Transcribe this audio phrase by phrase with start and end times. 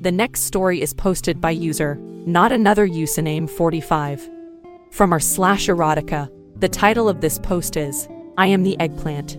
[0.00, 1.96] The next story is posted by user
[2.26, 4.30] not another username 45.
[4.90, 9.38] From r slash erotica, the title of this post is I am the eggplant.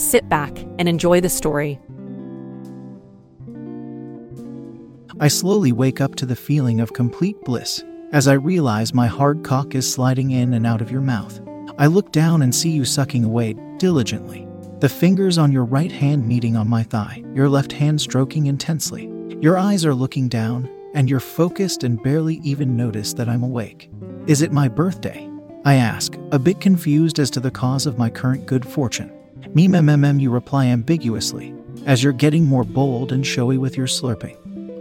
[0.00, 1.78] Sit back and enjoy the story.
[5.20, 9.44] I slowly wake up to the feeling of complete bliss as I realize my hard
[9.44, 11.40] cock is sliding in and out of your mouth.
[11.78, 14.48] I look down and see you sucking away diligently,
[14.80, 19.08] the fingers on your right hand meeting on my thigh, your left hand stroking intensely.
[19.42, 23.90] Your eyes are looking down, and you're focused and barely even notice that I'm awake.
[24.28, 25.28] Is it my birthday?
[25.64, 29.12] I ask, a bit confused as to the cause of my current good fortune.
[29.52, 31.52] Me mm you reply ambiguously,
[31.86, 34.36] as you're getting more bold and showy with your slurping.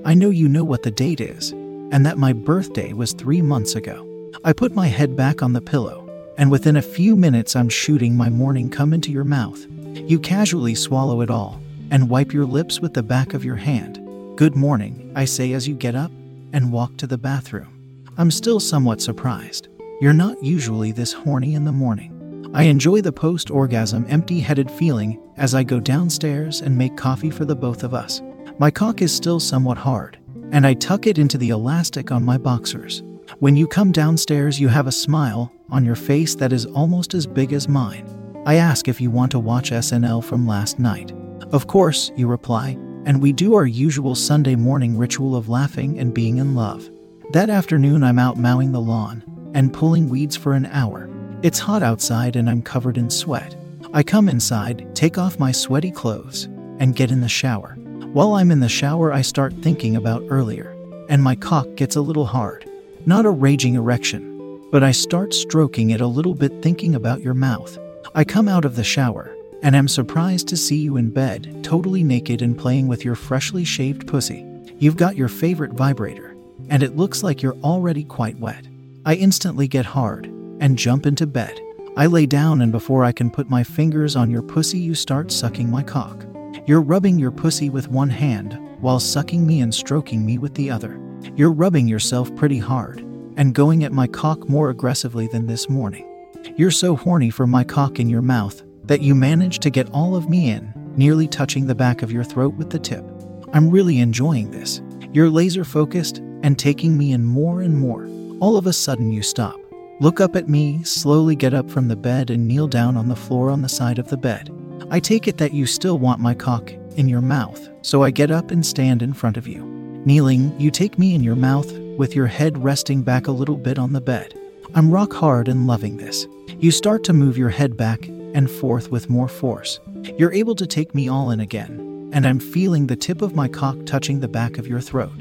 [0.06, 3.73] I know you know what the date is, and that my birthday was three months
[3.73, 4.31] ago.
[4.44, 8.16] I put my head back on the pillow, and within a few minutes I'm shooting
[8.16, 9.66] my morning cum into your mouth.
[9.96, 11.59] You casually swallow it all,
[11.90, 14.01] and wipe your lips with the back of your hand.
[14.38, 16.10] Good morning, I say as you get up
[16.54, 18.06] and walk to the bathroom.
[18.18, 19.68] I'm still somewhat surprised.
[20.00, 22.50] You're not usually this horny in the morning.
[22.54, 27.30] I enjoy the post orgasm empty headed feeling as I go downstairs and make coffee
[27.30, 28.22] for the both of us.
[28.58, 30.18] My cock is still somewhat hard,
[30.52, 33.03] and I tuck it into the elastic on my boxers.
[33.40, 37.28] When you come downstairs, you have a smile on your face that is almost as
[37.28, 38.08] big as mine.
[38.46, 41.12] I ask if you want to watch SNL from last night.
[41.52, 46.13] Of course, you reply, and we do our usual Sunday morning ritual of laughing and
[46.13, 46.89] being in love.
[47.31, 49.23] That afternoon, I'm out mowing the lawn
[49.53, 51.09] and pulling weeds for an hour.
[51.44, 53.56] It's hot outside and I'm covered in sweat.
[53.94, 56.45] I come inside, take off my sweaty clothes,
[56.79, 57.75] and get in the shower.
[58.13, 60.75] While I'm in the shower, I start thinking about earlier,
[61.09, 62.69] and my cock gets a little hard.
[63.06, 67.33] Not a raging erection, but I start stroking it a little bit, thinking about your
[67.33, 67.78] mouth.
[68.13, 72.04] I come out of the shower and am surprised to see you in bed, totally
[72.04, 74.46] naked and playing with your freshly shaved pussy.
[74.80, 76.36] You've got your favorite vibrator,
[76.70, 78.68] and it looks like you're already quite wet.
[79.06, 80.26] I instantly get hard
[80.60, 81.60] and jump into bed.
[81.98, 85.32] I lay down, and before I can put my fingers on your pussy, you start
[85.32, 86.26] sucking my cock.
[86.66, 90.70] You're rubbing your pussy with one hand while sucking me and stroking me with the
[90.70, 91.00] other.
[91.36, 93.00] You're rubbing yourself pretty hard
[93.38, 96.08] and going at my cock more aggressively than this morning.
[96.56, 100.18] You're so horny for my cock in your mouth that you managed to get all
[100.18, 103.06] of me in, nearly touching the back of your throat with the tip.
[103.53, 104.81] I'm really enjoying this.
[105.13, 108.06] You're laser focused and taking me in more and more.
[108.41, 109.57] All of a sudden, you stop.
[110.01, 113.16] Look up at me, slowly get up from the bed, and kneel down on the
[113.16, 114.53] floor on the side of the bed.
[114.90, 118.30] I take it that you still want my cock in your mouth, so I get
[118.30, 119.63] up and stand in front of you.
[120.03, 123.80] Kneeling, you take me in your mouth with your head resting back a little bit
[123.80, 124.38] on the bed.
[124.75, 126.28] I'm rock hard and loving this.
[126.59, 129.80] You start to move your head back and forth with more force.
[130.18, 133.47] You're able to take me all in again, and I'm feeling the tip of my
[133.47, 135.14] cock touching the back of your throat.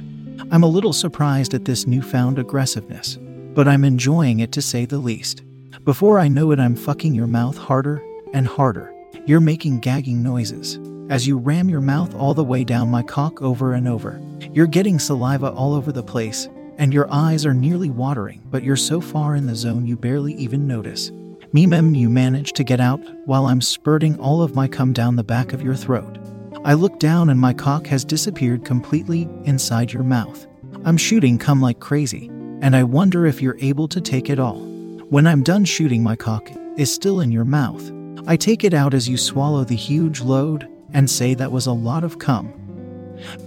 [0.50, 3.18] I'm a little surprised at this newfound aggressiveness,
[3.54, 5.42] but I'm enjoying it to say the least.
[5.84, 8.94] Before I know it, I'm fucking your mouth harder and harder.
[9.26, 10.78] You're making gagging noises
[11.10, 14.20] as you ram your mouth all the way down my cock over and over.
[14.52, 16.48] You're getting saliva all over the place,
[16.78, 20.34] and your eyes are nearly watering, but you're so far in the zone you barely
[20.34, 21.10] even notice.
[21.52, 25.24] Meme, you manage to get out while I'm spurting all of my cum down the
[25.24, 26.16] back of your throat.
[26.64, 30.46] I look down and my cock has disappeared completely inside your mouth.
[30.84, 32.28] I'm shooting cum like crazy,
[32.62, 34.60] and I wonder if you're able to take it all.
[35.08, 37.90] When I'm done shooting, my cock is still in your mouth.
[38.28, 41.72] I take it out as you swallow the huge load and say that was a
[41.72, 42.54] lot of cum.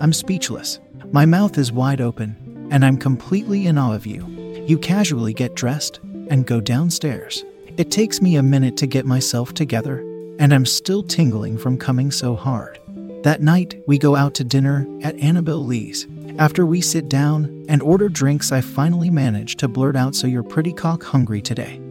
[0.02, 0.82] I'm speechless.
[1.14, 4.28] My mouth is wide open, and I'm completely in awe of you.
[4.68, 7.46] You casually get dressed and go downstairs.
[7.76, 9.98] It takes me a minute to get myself together,
[10.38, 12.80] and I'm still tingling from coming so hard.
[13.24, 16.06] That night, we go out to dinner at Annabelle Lee's,
[16.38, 20.44] After we sit down and order drinks, I finally manage to blurt out, So you're
[20.44, 21.82] pretty cock hungry today.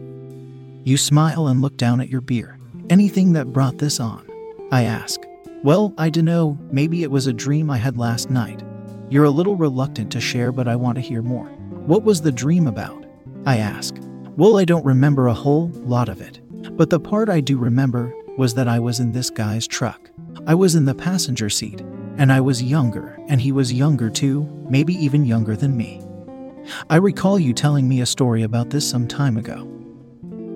[0.85, 2.57] You smile and look down at your beer.
[2.89, 4.25] Anything that brought this on?
[4.71, 5.19] I ask.
[5.63, 8.63] Well, I dunno, maybe it was a dream I had last night.
[9.09, 11.47] You're a little reluctant to share, but I want to hear more.
[11.87, 13.05] What was the dream about?
[13.45, 13.95] I ask.
[14.35, 16.39] Well, I don't remember a whole lot of it,
[16.75, 20.09] but the part I do remember was that I was in this guy's truck.
[20.47, 21.81] I was in the passenger seat,
[22.17, 26.01] and I was younger, and he was younger too, maybe even younger than me.
[26.89, 29.65] I recall you telling me a story about this some time ago.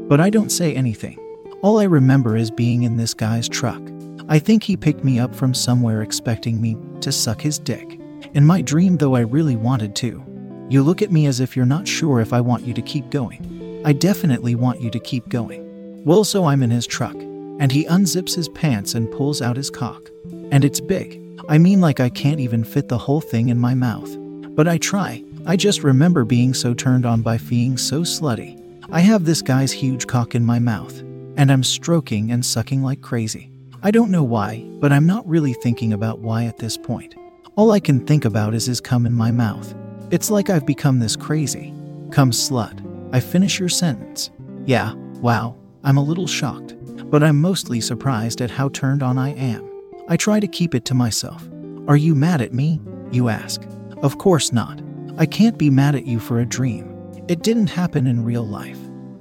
[0.08, 1.20] But I don't say anything.
[1.62, 3.82] All I remember is being in this guy's truck.
[4.28, 8.00] I think he picked me up from somewhere expecting me to suck his dick.
[8.34, 10.24] In my dream, though I really wanted to.
[10.68, 13.12] You look at me as if you're not sure if I want you to keep
[13.12, 13.56] going.
[13.88, 16.04] I definitely want you to keep going.
[16.04, 19.69] Well, so I'm in his truck, and he unzips his pants and pulls out his
[19.69, 20.10] cock.
[20.51, 21.22] And it's big.
[21.48, 24.13] I mean, like I can't even fit the whole thing in my mouth.
[24.57, 25.24] But I try.
[25.45, 28.62] I just remember being so turned on by being so slutty.
[28.92, 31.00] I have this guy's huge cock in my mouth,
[31.38, 33.50] and I'm stroking and sucking like crazy.
[33.83, 37.16] I don't know why, but I'm not really thinking about why at this point.
[37.56, 39.74] All I can think about is his cum in my mouth.
[40.12, 41.74] It's like I've become this crazy.
[42.12, 42.83] Come slut.
[43.12, 44.31] I finish your sentence.
[44.65, 46.75] Yeah, wow, I'm a little shocked,
[47.09, 49.68] but I'm mostly surprised at how turned on I am.
[50.09, 51.48] I try to keep it to myself.
[51.88, 52.81] Are you mad at me?
[53.12, 53.65] You ask.
[54.04, 54.81] Of course not.
[55.18, 56.94] I can't be mad at you for a dream.
[57.27, 58.80] It didn't happen in real life.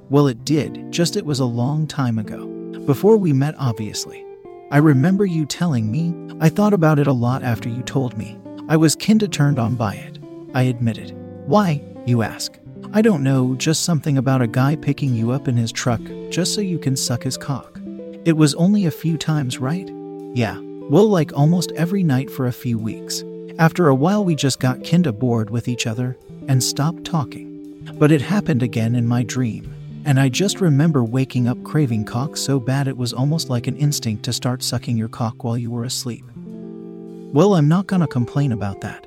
[0.09, 2.45] Well, it did, just it was a long time ago.
[2.85, 4.25] Before we met, obviously.
[4.69, 6.13] I remember you telling me.
[6.41, 8.37] I thought about it a lot after you told me.
[8.69, 10.19] I was kinda turned on by it.
[10.53, 11.15] I admitted.
[11.45, 11.81] Why?
[12.05, 12.59] You ask.
[12.93, 16.55] I don't know, just something about a guy picking you up in his truck just
[16.55, 17.79] so you can suck his cock.
[18.25, 19.89] It was only a few times, right?
[20.33, 20.57] Yeah,
[20.89, 23.23] well, like almost every night for a few weeks.
[23.59, 26.17] After a while, we just got kinda bored with each other
[26.47, 27.83] and stopped talking.
[27.99, 29.73] But it happened again in my dream,
[30.05, 33.75] and I just remember waking up craving cock so bad it was almost like an
[33.75, 36.23] instinct to start sucking your cock while you were asleep.
[37.33, 39.05] Well, I'm not gonna complain about that.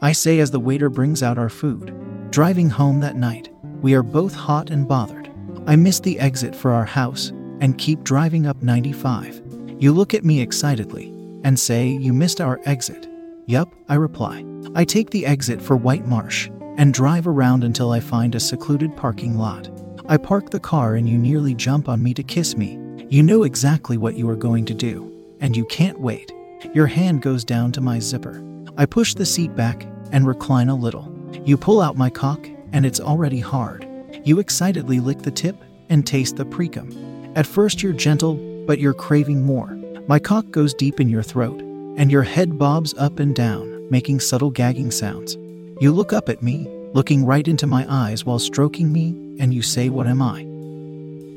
[0.00, 1.92] I say as the waiter brings out our food.
[2.32, 3.50] Driving home that night,
[3.82, 5.30] we are both hot and bothered.
[5.66, 7.28] I miss the exit for our house
[7.60, 9.42] and keep driving up 95.
[9.78, 11.08] You look at me excitedly
[11.44, 13.06] and say, You missed our exit.
[13.44, 14.46] Yup, I reply.
[14.74, 16.48] I take the exit for White Marsh
[16.78, 19.68] and drive around until I find a secluded parking lot.
[20.08, 22.78] I park the car and you nearly jump on me to kiss me.
[23.10, 26.32] You know exactly what you are going to do, and you can't wait.
[26.72, 28.42] Your hand goes down to my zipper.
[28.78, 31.11] I push the seat back and recline a little.
[31.44, 33.86] You pull out my cock, and it's already hard.
[34.24, 35.56] You excitedly lick the tip
[35.88, 37.36] and taste the precum.
[37.36, 38.36] At first, you're gentle
[38.66, 39.78] but you're craving more.
[40.06, 41.60] My cock goes deep in your throat,
[41.96, 45.36] and your head bobs up and down, making subtle gagging sounds.
[45.80, 49.08] You look up at me, looking right into my eyes while stroking me,
[49.38, 50.40] and you say, What am I?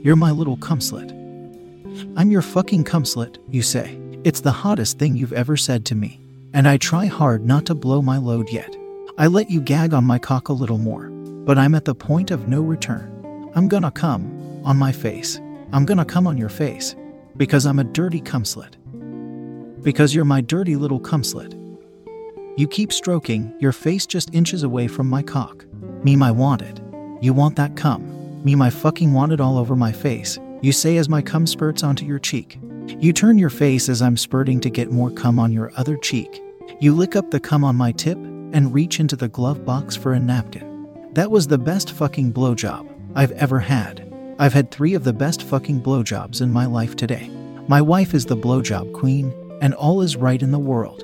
[0.04, 1.12] You're my little cumslet.
[2.18, 3.98] I'm your fucking cumslet, you say.
[4.24, 6.20] It's the hottest thing you've ever said to me,
[6.54, 8.76] and I try hard not to blow my load yet.
[9.18, 11.08] I let you gag on my cock a little more,
[11.46, 13.50] but I'm at the point of no return.
[13.56, 15.40] I'm gonna come on my face.
[15.72, 16.98] I'm gonna come on your face.
[17.38, 18.74] Because I'm a dirty cumslet.
[19.82, 21.54] Because you're my dirty little cumslet.
[22.58, 25.66] You keep stroking, your face just inches away from my cock.
[26.04, 26.82] Me, my wanted.
[27.22, 28.44] You want that cum.
[28.44, 30.38] Me, my fucking wanted all over my face.
[30.62, 32.60] You say as my cum spurts onto your cheek.
[33.00, 36.42] You turn your face as I'm spurting to get more cum on your other cheek.
[36.82, 38.18] You lick up the cum on my tip
[38.56, 40.88] and reach into the glove box for a napkin.
[41.12, 44.02] That was the best fucking blowjob I've ever had.
[44.40, 47.30] I've had three of the best fucking blowjobs in my life today.
[47.68, 51.04] My wife is the blowjob queen, and all is right in the world.